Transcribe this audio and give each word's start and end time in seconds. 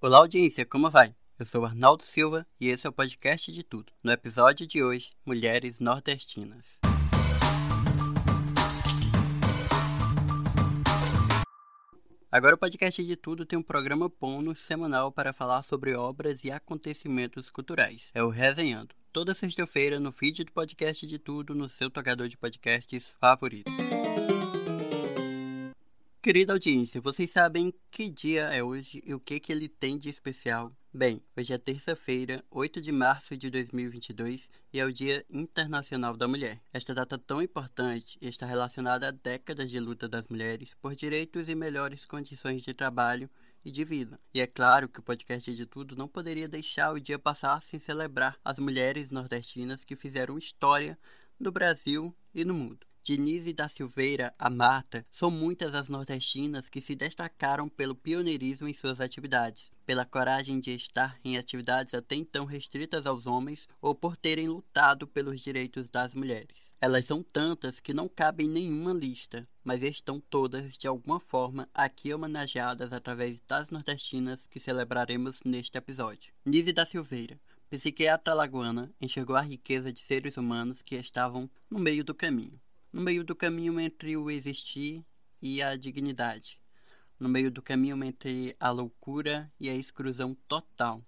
Olá, 0.00 0.18
audiência, 0.18 0.64
como 0.64 0.88
vai? 0.88 1.12
Eu 1.36 1.44
sou 1.44 1.64
Arnaldo 1.64 2.04
Silva 2.04 2.46
e 2.60 2.68
esse 2.68 2.86
é 2.86 2.88
o 2.88 2.92
podcast 2.92 3.50
de 3.50 3.64
tudo. 3.64 3.92
No 4.00 4.12
episódio 4.12 4.64
de 4.64 4.80
hoje, 4.80 5.10
Mulheres 5.26 5.80
Nordestinas. 5.80 6.64
Agora 12.30 12.54
o 12.54 12.58
podcast 12.58 13.04
de 13.04 13.16
tudo 13.16 13.44
tem 13.44 13.58
um 13.58 13.62
programa 13.62 14.08
bônus 14.08 14.60
semanal 14.60 15.10
para 15.10 15.32
falar 15.32 15.64
sobre 15.64 15.96
obras 15.96 16.44
e 16.44 16.52
acontecimentos 16.52 17.50
culturais. 17.50 18.12
É 18.14 18.22
o 18.22 18.28
Resenhando. 18.28 18.94
Toda 19.12 19.34
sexta-feira 19.34 19.98
no 19.98 20.12
feed 20.12 20.44
do 20.44 20.52
podcast 20.52 21.04
de 21.08 21.18
tudo 21.18 21.56
no 21.56 21.68
seu 21.68 21.90
tocador 21.90 22.28
de 22.28 22.36
podcasts 22.36 23.16
favorito. 23.18 23.87
Querida 26.20 26.52
audiência, 26.52 27.00
vocês 27.00 27.30
sabem 27.30 27.72
que 27.92 28.10
dia 28.10 28.46
é 28.46 28.60
hoje 28.60 29.00
e 29.06 29.14
o 29.14 29.20
que, 29.20 29.38
que 29.38 29.52
ele 29.52 29.68
tem 29.68 29.96
de 29.96 30.10
especial? 30.10 30.72
Bem, 30.92 31.22
hoje 31.36 31.54
é 31.54 31.58
terça-feira, 31.58 32.44
8 32.50 32.82
de 32.82 32.90
março 32.90 33.36
de 33.36 33.48
2022 33.48 34.50
e 34.72 34.80
é 34.80 34.84
o 34.84 34.92
Dia 34.92 35.24
Internacional 35.30 36.16
da 36.16 36.26
Mulher. 36.26 36.60
Esta 36.72 36.92
data 36.92 37.16
tão 37.16 37.40
importante 37.40 38.18
está 38.20 38.46
relacionada 38.46 39.06
a 39.06 39.12
décadas 39.12 39.70
de 39.70 39.78
luta 39.78 40.08
das 40.08 40.26
mulheres 40.26 40.74
por 40.82 40.96
direitos 40.96 41.48
e 41.48 41.54
melhores 41.54 42.04
condições 42.04 42.62
de 42.62 42.74
trabalho 42.74 43.30
e 43.64 43.70
de 43.70 43.84
vida. 43.84 44.18
E 44.34 44.40
é 44.40 44.46
claro 44.48 44.88
que 44.88 44.98
o 44.98 45.04
podcast 45.04 45.54
de 45.54 45.66
tudo 45.66 45.94
não 45.94 46.08
poderia 46.08 46.48
deixar 46.48 46.92
o 46.92 47.00
dia 47.00 47.18
passar 47.18 47.62
sem 47.62 47.78
celebrar 47.78 48.36
as 48.44 48.58
mulheres 48.58 49.08
nordestinas 49.08 49.84
que 49.84 49.94
fizeram 49.94 50.36
história 50.36 50.98
no 51.38 51.52
Brasil 51.52 52.12
e 52.34 52.44
no 52.44 52.54
mundo. 52.54 52.87
Denise 53.08 53.54
da 53.54 53.70
Silveira, 53.70 54.34
a 54.38 54.50
Marta, 54.50 55.02
são 55.10 55.30
muitas 55.30 55.74
as 55.74 55.88
nordestinas 55.88 56.68
que 56.68 56.78
se 56.78 56.94
destacaram 56.94 57.66
pelo 57.66 57.94
pioneirismo 57.94 58.68
em 58.68 58.74
suas 58.74 59.00
atividades, 59.00 59.72
pela 59.86 60.04
coragem 60.04 60.60
de 60.60 60.72
estar 60.72 61.18
em 61.24 61.38
atividades 61.38 61.94
até 61.94 62.16
então 62.16 62.44
restritas 62.44 63.06
aos 63.06 63.26
homens 63.26 63.66
ou 63.80 63.94
por 63.94 64.14
terem 64.14 64.46
lutado 64.48 65.08
pelos 65.08 65.40
direitos 65.40 65.88
das 65.88 66.12
mulheres. 66.12 66.70
Elas 66.82 67.06
são 67.06 67.22
tantas 67.22 67.80
que 67.80 67.94
não 67.94 68.10
cabem 68.10 68.46
em 68.46 68.50
nenhuma 68.50 68.92
lista, 68.92 69.48
mas 69.64 69.82
estão 69.82 70.20
todas, 70.20 70.76
de 70.76 70.86
alguma 70.86 71.18
forma, 71.18 71.66
aqui 71.72 72.12
homenageadas 72.12 72.92
através 72.92 73.40
das 73.48 73.70
nordestinas 73.70 74.46
que 74.46 74.60
celebraremos 74.60 75.40
neste 75.46 75.78
episódio. 75.78 76.30
Nise 76.44 76.74
da 76.74 76.84
Silveira, 76.84 77.40
psiquiatra 77.70 78.34
lagoana, 78.34 78.92
enxergou 79.00 79.34
a 79.34 79.40
riqueza 79.40 79.90
de 79.90 80.02
seres 80.02 80.36
humanos 80.36 80.82
que 80.82 80.94
estavam 80.94 81.48
no 81.70 81.78
meio 81.78 82.04
do 82.04 82.14
caminho 82.14 82.60
no 82.90 83.02
meio 83.02 83.22
do 83.22 83.36
caminho 83.36 83.78
entre 83.78 84.16
o 84.16 84.30
existir 84.30 85.04
e 85.42 85.62
a 85.62 85.76
dignidade, 85.76 86.58
no 87.20 87.28
meio 87.28 87.50
do 87.50 87.60
caminho 87.60 88.02
entre 88.02 88.56
a 88.58 88.70
loucura 88.70 89.52
e 89.60 89.68
a 89.68 89.74
exclusão 89.74 90.34
total, 90.48 91.04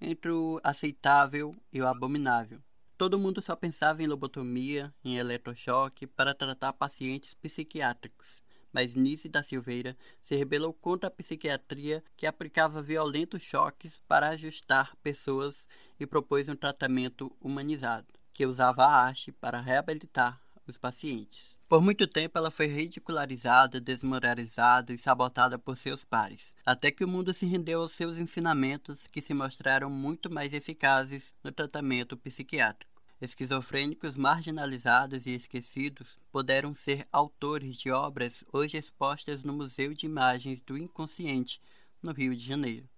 entre 0.00 0.30
o 0.30 0.60
aceitável 0.64 1.54
e 1.72 1.80
o 1.80 1.86
abominável. 1.86 2.60
Todo 2.96 3.18
mundo 3.18 3.42
só 3.42 3.54
pensava 3.54 4.02
em 4.02 4.06
lobotomia, 4.06 4.94
em 5.04 5.16
eletrochoque 5.16 6.06
para 6.06 6.34
tratar 6.34 6.72
pacientes 6.72 7.34
psiquiátricos. 7.34 8.42
Mas 8.72 8.94
Nice 8.94 9.28
da 9.28 9.42
Silveira 9.42 9.96
se 10.22 10.34
rebelou 10.34 10.72
contra 10.72 11.08
a 11.08 11.10
psiquiatria 11.10 12.02
que 12.16 12.26
aplicava 12.26 12.82
violentos 12.82 13.42
choques 13.42 14.00
para 14.08 14.30
ajustar 14.30 14.96
pessoas 15.02 15.68
e 15.98 16.06
propôs 16.06 16.48
um 16.48 16.56
tratamento 16.56 17.36
humanizado, 17.40 18.06
que 18.32 18.46
usava 18.46 18.84
a 18.84 19.04
arte 19.06 19.30
para 19.30 19.60
reabilitar 19.60 20.43
os 20.70 20.78
pacientes. 20.78 21.54
Por 21.68 21.80
muito 21.80 22.06
tempo 22.06 22.38
ela 22.38 22.50
foi 22.50 22.66
ridicularizada, 22.66 23.80
desmoralizada 23.80 24.92
e 24.92 24.98
sabotada 24.98 25.58
por 25.58 25.76
seus 25.76 26.04
pares, 26.04 26.54
até 26.64 26.90
que 26.90 27.04
o 27.04 27.08
mundo 27.08 27.32
se 27.32 27.46
rendeu 27.46 27.80
aos 27.82 27.92
seus 27.92 28.18
ensinamentos 28.18 29.06
que 29.10 29.22
se 29.22 29.34
mostraram 29.34 29.90
muito 29.90 30.30
mais 30.30 30.52
eficazes 30.52 31.34
no 31.42 31.50
tratamento 31.50 32.16
psiquiátrico. 32.16 32.92
Esquizofrênicos 33.20 34.16
marginalizados 34.16 35.24
e 35.26 35.30
esquecidos 35.30 36.18
puderam 36.30 36.74
ser 36.74 37.08
autores 37.10 37.76
de 37.76 37.90
obras 37.90 38.44
hoje 38.52 38.76
expostas 38.76 39.42
no 39.42 39.52
Museu 39.52 39.94
de 39.94 40.06
Imagens 40.06 40.60
do 40.60 40.76
Inconsciente, 40.76 41.60
no 42.02 42.12
Rio 42.12 42.36
de 42.36 42.44
Janeiro. 42.44 42.88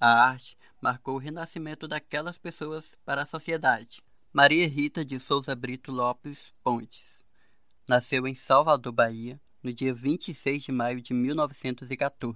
A 0.00 0.10
arte 0.10 0.56
marcou 0.80 1.16
o 1.16 1.18
renascimento 1.18 1.86
daquelas 1.86 2.38
pessoas 2.38 2.84
para 3.04 3.22
a 3.22 3.26
sociedade. 3.26 4.02
Maria 4.32 4.66
Rita 4.66 5.04
de 5.04 5.20
Souza 5.20 5.54
Brito 5.54 5.92
Lopes 5.92 6.52
Pontes 6.62 7.13
Nasceu 7.86 8.26
em 8.26 8.34
Salvador, 8.34 8.94
Bahia, 8.94 9.38
no 9.62 9.70
dia 9.70 9.92
26 9.92 10.62
de 10.62 10.72
maio 10.72 11.02
de 11.02 11.12
1914. 11.12 12.34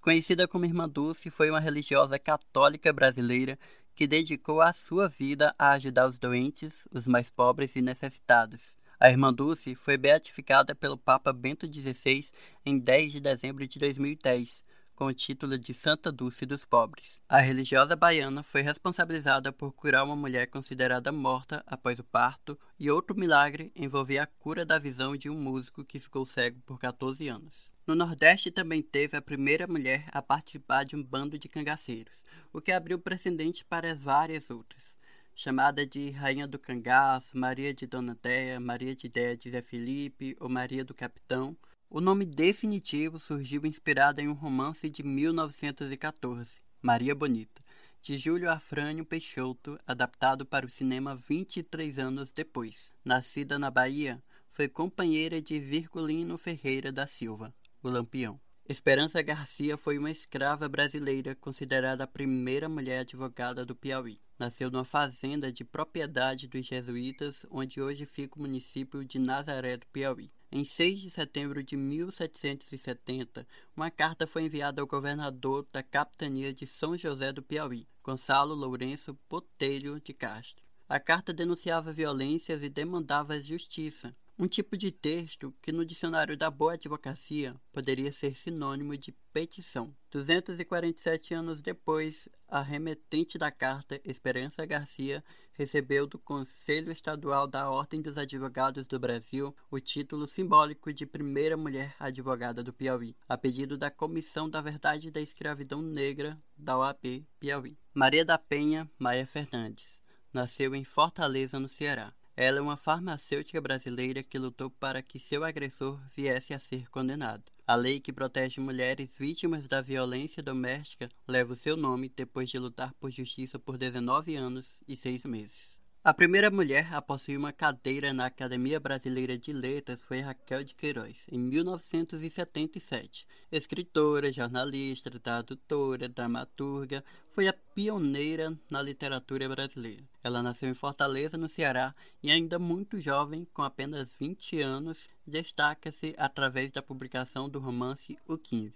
Conhecida 0.00 0.46
como 0.46 0.64
Irmã 0.64 0.88
Dulce, 0.88 1.28
foi 1.28 1.50
uma 1.50 1.58
religiosa 1.58 2.20
católica 2.20 2.92
brasileira 2.92 3.58
que 3.96 4.06
dedicou 4.06 4.60
a 4.60 4.72
sua 4.72 5.08
vida 5.08 5.52
a 5.58 5.72
ajudar 5.72 6.06
os 6.06 6.20
doentes, 6.20 6.86
os 6.92 7.04
mais 7.04 7.28
pobres 7.28 7.74
e 7.74 7.82
necessitados. 7.82 8.76
A 9.00 9.10
Irmã 9.10 9.34
Dulce 9.34 9.74
foi 9.74 9.96
beatificada 9.96 10.72
pelo 10.72 10.96
Papa 10.96 11.32
Bento 11.32 11.66
XVI 11.66 12.28
em 12.64 12.78
10 12.78 13.10
de 13.10 13.20
dezembro 13.20 13.66
de 13.66 13.76
2010 13.76 14.62
com 15.00 15.06
o 15.06 15.14
título 15.14 15.58
de 15.58 15.72
Santa 15.72 16.12
Dulce 16.12 16.44
dos 16.44 16.66
Pobres. 16.66 17.22
A 17.26 17.38
religiosa 17.38 17.96
baiana 17.96 18.42
foi 18.42 18.60
responsabilizada 18.60 19.50
por 19.50 19.72
curar 19.72 20.04
uma 20.04 20.14
mulher 20.14 20.48
considerada 20.48 21.10
morta 21.10 21.64
após 21.66 21.98
o 21.98 22.04
parto, 22.04 22.58
e 22.78 22.90
outro 22.90 23.16
milagre 23.16 23.72
envolvia 23.74 24.24
a 24.24 24.26
cura 24.26 24.62
da 24.62 24.78
visão 24.78 25.16
de 25.16 25.30
um 25.30 25.40
músico 25.40 25.82
que 25.82 25.98
ficou 25.98 26.26
cego 26.26 26.60
por 26.66 26.78
14 26.78 27.26
anos. 27.28 27.70
No 27.86 27.94
Nordeste 27.94 28.50
também 28.50 28.82
teve 28.82 29.16
a 29.16 29.22
primeira 29.22 29.66
mulher 29.66 30.04
a 30.12 30.20
participar 30.20 30.84
de 30.84 30.96
um 30.96 31.02
bando 31.02 31.38
de 31.38 31.48
cangaceiros, 31.48 32.22
o 32.52 32.60
que 32.60 32.70
abriu 32.70 32.98
precedente 32.98 33.64
para 33.64 33.94
várias 33.94 34.50
outras. 34.50 34.98
Chamada 35.34 35.86
de 35.86 36.10
Rainha 36.10 36.46
do 36.46 36.58
Cangaço, 36.58 37.38
Maria 37.38 37.72
de 37.72 37.86
Dona 37.86 38.18
Déia, 38.22 38.60
Maria 38.60 38.94
de 38.94 39.08
Déia 39.08 39.34
de 39.34 39.50
Zé 39.50 39.62
Felipe 39.62 40.36
ou 40.38 40.50
Maria 40.50 40.84
do 40.84 40.92
Capitão, 40.92 41.56
o 41.92 42.00
nome 42.00 42.24
definitivo 42.24 43.18
surgiu 43.18 43.66
inspirado 43.66 44.20
em 44.20 44.28
um 44.28 44.32
romance 44.32 44.88
de 44.88 45.02
1914, 45.02 46.48
Maria 46.80 47.16
Bonita, 47.16 47.60
de 48.00 48.16
Júlio 48.16 48.48
Afrânio 48.48 49.04
Peixoto, 49.04 49.76
adaptado 49.84 50.46
para 50.46 50.64
o 50.64 50.70
cinema 50.70 51.16
23 51.16 51.98
anos 51.98 52.32
depois. 52.32 52.92
Nascida 53.04 53.58
na 53.58 53.72
Bahia, 53.72 54.22
foi 54.52 54.68
companheira 54.68 55.42
de 55.42 55.58
Virgulino 55.58 56.38
Ferreira 56.38 56.92
da 56.92 57.08
Silva, 57.08 57.52
o 57.82 57.88
Lampião. 57.88 58.40
Esperança 58.68 59.20
Garcia 59.20 59.76
foi 59.76 59.98
uma 59.98 60.12
escrava 60.12 60.68
brasileira 60.68 61.34
considerada 61.34 62.04
a 62.04 62.06
primeira 62.06 62.68
mulher 62.68 63.00
advogada 63.00 63.66
do 63.66 63.74
Piauí. 63.74 64.20
Nasceu 64.38 64.70
numa 64.70 64.84
fazenda 64.84 65.52
de 65.52 65.64
propriedade 65.64 66.46
dos 66.46 66.64
jesuítas, 66.64 67.44
onde 67.50 67.82
hoje 67.82 68.06
fica 68.06 68.38
o 68.38 68.42
município 68.42 69.04
de 69.04 69.18
Nazaré 69.18 69.76
do 69.76 69.88
Piauí. 69.88 70.30
Em 70.52 70.64
6 70.64 71.00
de 71.00 71.10
setembro 71.10 71.62
de 71.62 71.76
1770, 71.76 73.46
uma 73.76 73.88
carta 73.88 74.26
foi 74.26 74.42
enviada 74.42 74.80
ao 74.80 74.86
governador 74.86 75.64
da 75.72 75.80
capitania 75.80 76.52
de 76.52 76.66
São 76.66 76.96
José 76.96 77.32
do 77.32 77.40
Piauí, 77.40 77.86
Gonçalo 78.02 78.52
Lourenço 78.52 79.16
Botelho 79.28 80.00
de 80.00 80.12
Castro. 80.12 80.64
A 80.88 80.98
carta 80.98 81.32
denunciava 81.32 81.92
violências 81.92 82.64
e 82.64 82.68
demandava 82.68 83.40
justiça, 83.40 84.12
um 84.40 84.48
tipo 84.48 84.74
de 84.74 84.90
texto 84.90 85.54
que 85.60 85.70
no 85.70 85.84
dicionário 85.84 86.34
da 86.34 86.50
boa 86.50 86.72
advocacia 86.72 87.54
poderia 87.70 88.10
ser 88.10 88.34
sinônimo 88.34 88.96
de 88.96 89.12
petição. 89.34 89.94
247 90.10 91.34
anos 91.34 91.60
depois, 91.60 92.26
a 92.48 92.62
remetente 92.62 93.36
da 93.36 93.50
carta, 93.50 94.00
Esperança 94.02 94.64
Garcia, 94.64 95.22
recebeu 95.52 96.06
do 96.06 96.18
Conselho 96.18 96.90
Estadual 96.90 97.46
da 97.46 97.70
Ordem 97.70 98.00
dos 98.00 98.16
Advogados 98.16 98.86
do 98.86 98.98
Brasil 98.98 99.54
o 99.70 99.78
título 99.78 100.26
simbólico 100.26 100.90
de 100.90 101.04
primeira 101.04 101.54
mulher 101.54 101.94
advogada 102.00 102.64
do 102.64 102.72
Piauí, 102.72 103.14
a 103.28 103.36
pedido 103.36 103.76
da 103.76 103.90
Comissão 103.90 104.48
da 104.48 104.62
Verdade 104.62 105.10
da 105.10 105.20
Escravidão 105.20 105.82
Negra 105.82 106.42
da 106.56 106.78
OAB 106.78 107.26
Piauí. 107.38 107.76
Maria 107.92 108.24
da 108.24 108.38
Penha 108.38 108.90
Maia 108.98 109.26
Fernandes 109.26 110.00
nasceu 110.32 110.74
em 110.74 110.84
Fortaleza, 110.84 111.58
no 111.58 111.68
Ceará. 111.68 112.14
Ela 112.42 112.56
é 112.56 112.62
uma 112.62 112.78
farmacêutica 112.78 113.60
brasileira 113.60 114.22
que 114.22 114.38
lutou 114.38 114.70
para 114.70 115.02
que 115.02 115.18
seu 115.18 115.44
agressor 115.44 116.00
viesse 116.16 116.54
a 116.54 116.58
ser 116.58 116.88
condenado. 116.88 117.44
A 117.66 117.74
lei 117.74 118.00
que 118.00 118.14
protege 118.14 118.62
mulheres 118.62 119.10
vítimas 119.18 119.68
da 119.68 119.82
violência 119.82 120.42
doméstica 120.42 121.10
leva 121.28 121.52
o 121.52 121.56
seu 121.56 121.76
nome 121.76 122.10
depois 122.16 122.48
de 122.48 122.58
lutar 122.58 122.94
por 122.94 123.10
justiça 123.10 123.58
por 123.58 123.76
19 123.76 124.36
anos 124.36 124.78
e 124.88 124.96
6 124.96 125.24
meses. 125.24 125.79
A 126.02 126.14
primeira 126.14 126.50
mulher 126.50 126.94
a 126.94 127.02
possuir 127.02 127.38
uma 127.38 127.52
cadeira 127.52 128.10
na 128.14 128.24
Academia 128.24 128.80
Brasileira 128.80 129.36
de 129.36 129.52
Letras 129.52 130.00
foi 130.00 130.20
Raquel 130.20 130.64
de 130.64 130.74
Queiroz, 130.74 131.14
em 131.30 131.38
1977. 131.38 133.26
Escritora, 133.52 134.32
jornalista, 134.32 135.10
tradutora, 135.20 136.08
dramaturga, 136.08 137.04
foi 137.34 137.48
a 137.48 137.52
pioneira 137.52 138.58
na 138.70 138.80
literatura 138.80 139.46
brasileira. 139.46 140.02
Ela 140.24 140.42
nasceu 140.42 140.70
em 140.70 140.74
Fortaleza, 140.74 141.36
no 141.36 141.50
Ceará, 141.50 141.94
e 142.22 142.30
ainda 142.30 142.58
muito 142.58 142.98
jovem, 142.98 143.46
com 143.52 143.60
apenas 143.60 144.08
20 144.18 144.58
anos, 144.62 145.10
destaca-se 145.26 146.14
através 146.16 146.72
da 146.72 146.80
publicação 146.80 147.46
do 147.46 147.58
romance 147.58 148.18
O 148.26 148.38
15. 148.38 148.72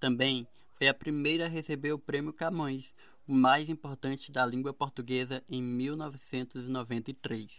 Também 0.00 0.44
foi 0.74 0.88
a 0.88 0.94
primeira 0.94 1.46
a 1.46 1.48
receber 1.48 1.92
o 1.92 1.98
Prêmio 2.00 2.32
Camões, 2.32 2.92
mais 3.34 3.68
importante 3.68 4.32
da 4.32 4.46
língua 4.46 4.72
portuguesa, 4.72 5.42
em 5.48 5.62
1993. 5.62 7.50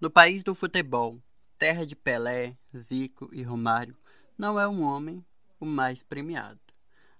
No 0.00 0.10
país 0.10 0.42
do 0.42 0.54
futebol, 0.54 1.20
terra 1.58 1.84
de 1.84 1.96
Pelé, 1.96 2.56
Zico 2.76 3.28
e 3.32 3.42
Romário, 3.42 3.96
não 4.38 4.60
é 4.60 4.68
um 4.68 4.82
homem 4.82 5.24
o 5.58 5.66
mais 5.66 6.02
premiado. 6.04 6.60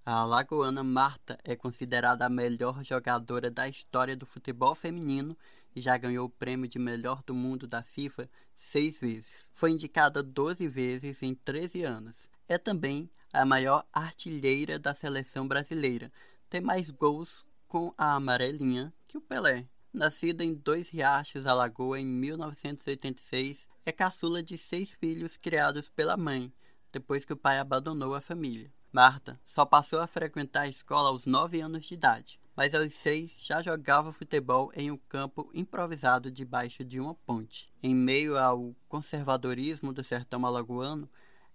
A 0.05 0.21
alagoana 0.21 0.83
Marta 0.83 1.37
é 1.43 1.55
considerada 1.55 2.25
a 2.25 2.29
melhor 2.29 2.81
jogadora 2.83 3.51
da 3.51 3.67
história 3.67 4.15
do 4.15 4.25
futebol 4.25 4.73
feminino 4.73 5.35
e 5.75 5.81
já 5.81 5.97
ganhou 5.97 6.27
o 6.27 6.29
prêmio 6.29 6.69
de 6.69 6.79
melhor 6.79 7.21
do 7.23 7.33
mundo 7.33 7.67
da 7.67 7.83
FIFA 7.83 8.29
seis 8.57 8.99
vezes. 8.99 9.33
Foi 9.53 9.71
indicada 9.71 10.23
12 10.23 10.67
vezes 10.67 11.21
em 11.21 11.35
13 11.35 11.83
anos. 11.83 12.29
É 12.47 12.57
também 12.57 13.09
a 13.33 13.45
maior 13.45 13.85
artilheira 13.91 14.79
da 14.79 14.93
seleção 14.93 15.47
brasileira. 15.47 16.11
Tem 16.49 16.61
mais 16.61 16.89
gols 16.89 17.45
com 17.67 17.93
a 17.97 18.13
amarelinha 18.13 18.93
que 19.07 19.17
o 19.17 19.21
Pelé. 19.21 19.67
Nascida 19.93 20.43
em 20.43 20.53
Dois 20.53 20.89
Riachos, 20.89 21.45
Alagoa, 21.45 21.99
em 21.99 22.05
1986, 22.05 23.67
é 23.85 23.91
caçula 23.91 24.43
de 24.43 24.57
seis 24.57 24.91
filhos 24.91 25.37
criados 25.37 25.89
pela 25.89 26.15
mãe, 26.15 26.53
depois 26.91 27.25
que 27.25 27.33
o 27.33 27.37
pai 27.37 27.59
abandonou 27.59 28.13
a 28.13 28.21
família. 28.21 28.71
Marta 28.91 29.39
só 29.45 29.65
passou 29.65 29.99
a 29.99 30.07
frequentar 30.07 30.61
a 30.61 30.67
escola 30.67 31.09
aos 31.09 31.25
9 31.25 31.59
anos 31.61 31.85
de 31.85 31.93
idade, 31.93 32.39
mas 32.55 32.73
aos 32.73 32.93
6 32.93 33.31
já 33.39 33.61
jogava 33.61 34.13
futebol 34.13 34.71
em 34.75 34.89
um 34.89 34.97
campo 34.97 35.49
improvisado 35.53 36.31
debaixo 36.31 36.83
de 36.83 36.99
uma 36.99 37.13
ponte. 37.13 37.67
Em 37.83 37.93
meio 37.93 38.37
ao 38.37 38.75
conservadorismo 38.87 39.93
do 39.93 40.03
sertão 40.03 40.45
alagoano, 40.45 41.09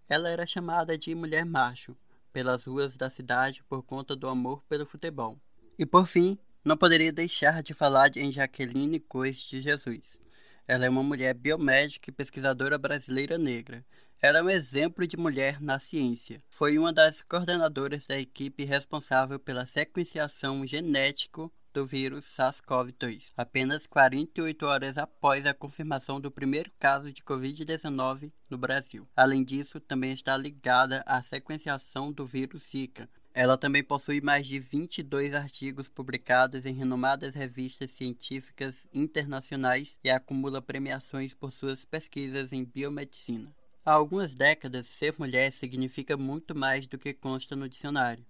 ela 0.09 0.29
era 0.29 0.47
chamada 0.47 0.97
de 0.97 1.15
mulher 1.15 1.45
macho 1.45 1.97
pelas 2.33 2.65
ruas 2.65 2.97
da 2.97 3.11
cidade 3.11 3.63
por 3.65 3.83
conta 3.83 4.15
do 4.15 4.29
amor 4.29 4.63
pelo 4.69 4.87
futebol. 4.87 5.39
E 5.83 5.85
por 5.85 6.07
fim, 6.07 6.39
não 6.65 6.77
poderia 6.77 7.13
deixar 7.13 7.61
de 7.61 7.75
falar 7.75 8.17
em 8.17 8.31
Jaqueline 8.31 9.01
Cois 9.01 9.39
de 9.39 9.61
Jesus. 9.61 10.17
Ela 10.65 10.87
é 10.87 10.89
uma 10.89 11.03
mulher 11.03 11.35
biomédica 11.35 12.09
e 12.09 12.13
pesquisadora 12.13 12.79
brasileira 12.79 13.37
negra, 13.37 13.85
ela 14.21 14.39
é 14.39 14.43
um 14.45 14.49
exemplo 14.49 15.05
de 15.09 15.17
mulher 15.17 15.61
na 15.61 15.81
ciência. 15.81 16.41
Foi 16.51 16.79
uma 16.79 16.93
das 16.93 17.21
coordenadoras 17.23 18.07
da 18.07 18.17
equipe 18.17 18.63
responsável 18.63 19.41
pela 19.41 19.67
sequenciação 19.67 20.65
genética 20.65 21.51
do 21.75 21.85
vírus 21.85 22.27
SARS-CoV-2, 22.37 23.33
apenas 23.37 23.85
48 23.85 24.65
horas 24.65 24.97
após 24.97 25.45
a 25.47 25.53
confirmação 25.53 26.21
do 26.21 26.31
primeiro 26.31 26.71
caso 26.79 27.13
de 27.13 27.25
Covid-19 27.25 28.31
no 28.49 28.57
Brasil. 28.57 29.09
Além 29.17 29.43
disso, 29.43 29.81
também 29.81 30.13
está 30.13 30.37
ligada 30.37 31.03
à 31.05 31.21
sequenciação 31.25 32.13
do 32.13 32.25
vírus 32.25 32.63
Zika. 32.71 33.09
Ela 33.35 33.57
também 33.57 33.83
possui 33.83 34.21
mais 34.21 34.47
de 34.47 34.59
22 34.59 35.33
artigos 35.33 35.89
publicados 35.89 36.67
em 36.67 36.75
renomadas 36.75 37.35
revistas 37.35 37.91
científicas 37.93 38.87
internacionais 38.93 39.97
e 40.05 40.11
acumula 40.11 40.61
premiações 40.61 41.33
por 41.33 41.51
suas 41.51 41.83
pesquisas 41.83 42.53
em 42.53 42.63
biomedicina. 42.63 43.49
Há 43.85 43.93
algumas 43.93 44.35
décadas, 44.35 44.87
ser 44.87 45.15
mulher 45.19 45.51
significa 45.51 46.17
muito 46.17 46.55
mais 46.55 46.87
do 46.87 46.99
que 46.99 47.15
consta 47.15 47.57
no 47.57 47.69
dicionário. 47.69 48.25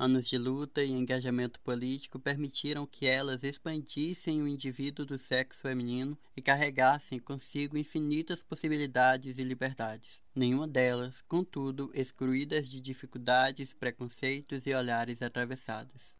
Anos 0.00 0.28
de 0.28 0.38
luta 0.38 0.80
e 0.80 0.92
engajamento 0.92 1.58
político 1.58 2.20
permitiram 2.20 2.86
que 2.86 3.08
elas 3.08 3.42
expandissem 3.42 4.40
o 4.40 4.46
indivíduo 4.46 5.04
do 5.04 5.18
sexo 5.18 5.60
feminino 5.60 6.16
e 6.36 6.40
carregassem 6.40 7.18
consigo 7.18 7.76
infinitas 7.76 8.40
possibilidades 8.40 9.38
e 9.38 9.42
liberdades. 9.42 10.20
Nenhuma 10.32 10.68
delas, 10.68 11.20
contudo, 11.22 11.90
excluídas 11.92 12.68
de 12.68 12.80
dificuldades, 12.80 13.74
preconceitos 13.74 14.68
e 14.68 14.72
olhares 14.72 15.20
atravessados. 15.20 16.16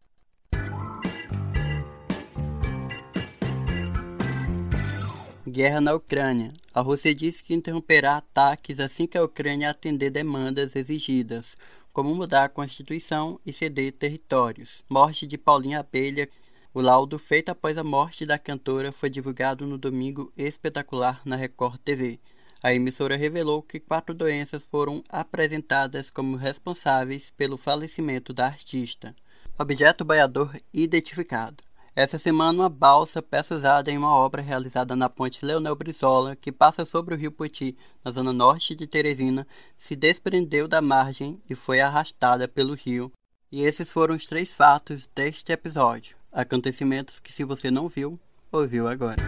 Guerra 5.46 5.80
na 5.80 5.94
Ucrânia. 5.94 6.48
A 6.74 6.80
Rússia 6.80 7.14
disse 7.14 7.42
que 7.42 7.54
interromperá 7.54 8.16
ataques 8.16 8.78
assim 8.80 9.06
que 9.06 9.16
a 9.16 9.22
Ucrânia 9.22 9.70
atender 9.70 10.10
demandas 10.10 10.76
exigidas, 10.76 11.56
como 11.98 12.14
mudar 12.14 12.44
a 12.44 12.48
Constituição 12.48 13.40
e 13.44 13.52
ceder 13.52 13.90
territórios. 13.90 14.84
Morte 14.88 15.26
de 15.26 15.36
Paulinha 15.36 15.80
Abelha. 15.80 16.28
O 16.72 16.80
laudo 16.80 17.18
feito 17.18 17.48
após 17.48 17.76
a 17.76 17.82
morte 17.82 18.24
da 18.24 18.38
cantora 18.38 18.92
foi 18.92 19.10
divulgado 19.10 19.66
no 19.66 19.76
domingo 19.76 20.32
espetacular 20.36 21.20
na 21.24 21.34
Record 21.34 21.76
TV. 21.78 22.20
A 22.62 22.72
emissora 22.72 23.16
revelou 23.16 23.64
que 23.64 23.80
quatro 23.80 24.14
doenças 24.14 24.62
foram 24.70 25.02
apresentadas 25.08 26.08
como 26.08 26.36
responsáveis 26.36 27.32
pelo 27.32 27.56
falecimento 27.56 28.32
da 28.32 28.46
artista. 28.46 29.12
Objeto 29.58 30.04
boiador 30.04 30.56
identificado. 30.72 31.64
Essa 32.00 32.16
semana, 32.16 32.62
uma 32.62 32.68
balsa, 32.68 33.20
peça 33.20 33.56
usada 33.56 33.90
em 33.90 33.98
uma 33.98 34.14
obra 34.14 34.40
realizada 34.40 34.94
na 34.94 35.08
ponte 35.08 35.44
Leonel 35.44 35.74
Brizola, 35.74 36.36
que 36.36 36.52
passa 36.52 36.84
sobre 36.84 37.12
o 37.12 37.18
rio 37.18 37.32
Poti, 37.32 37.76
na 38.04 38.12
zona 38.12 38.32
norte 38.32 38.76
de 38.76 38.86
Teresina, 38.86 39.44
se 39.76 39.96
desprendeu 39.96 40.68
da 40.68 40.80
margem 40.80 41.42
e 41.50 41.56
foi 41.56 41.80
arrastada 41.80 42.46
pelo 42.46 42.74
rio. 42.74 43.10
E 43.50 43.62
esses 43.62 43.90
foram 43.90 44.14
os 44.14 44.26
três 44.26 44.54
fatos 44.54 45.08
deste 45.12 45.50
episódio. 45.50 46.16
Acontecimentos 46.30 47.18
que, 47.18 47.32
se 47.32 47.42
você 47.42 47.68
não 47.68 47.88
viu, 47.88 48.16
ouviu 48.52 48.86
agora. 48.86 49.20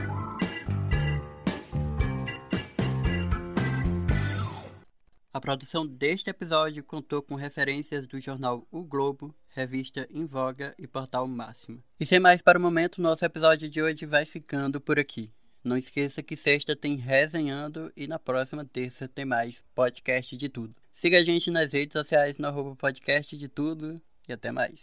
A 5.34 5.40
produção 5.40 5.84
deste 5.84 6.30
episódio 6.30 6.84
contou 6.84 7.20
com 7.20 7.34
referências 7.34 8.06
do 8.06 8.20
jornal 8.20 8.64
O 8.70 8.84
Globo, 8.84 9.34
revista 9.50 10.06
Em 10.10 10.26
Voga 10.26 10.74
e 10.78 10.86
portal 10.86 11.26
Máxima. 11.26 11.78
E 11.98 12.06
sem 12.06 12.20
mais 12.20 12.40
para 12.40 12.58
o 12.58 12.62
momento, 12.62 13.02
nosso 13.02 13.24
episódio 13.24 13.68
de 13.68 13.82
hoje 13.82 14.06
vai 14.06 14.24
ficando 14.24 14.80
por 14.80 14.98
aqui. 14.98 15.30
Não 15.62 15.76
esqueça 15.76 16.22
que 16.22 16.36
sexta 16.36 16.74
tem 16.74 16.96
resenhando 16.96 17.92
e 17.96 18.06
na 18.06 18.18
próxima 18.18 18.64
terça 18.64 19.06
tem 19.06 19.24
mais 19.24 19.62
podcast 19.74 20.36
de 20.36 20.48
tudo. 20.48 20.74
Siga 20.92 21.18
a 21.18 21.24
gente 21.24 21.50
nas 21.50 21.72
redes 21.72 21.92
sociais 21.92 22.38
no 22.38 22.46
arroba 22.46 22.74
podcast 22.76 23.36
de 23.36 23.48
tudo 23.48 24.00
e 24.28 24.32
até 24.32 24.50
mais. 24.50 24.80